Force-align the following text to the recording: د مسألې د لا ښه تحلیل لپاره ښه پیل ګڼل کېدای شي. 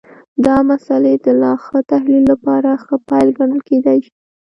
د 0.43 0.45
مسألې 0.69 1.13
د 1.25 1.27
لا 1.41 1.53
ښه 1.63 1.79
تحلیل 1.91 2.23
لپاره 2.31 2.69
ښه 2.83 2.95
پیل 3.09 3.27
ګڼل 3.37 3.59
کېدای 3.69 3.97
شي. 4.05 4.11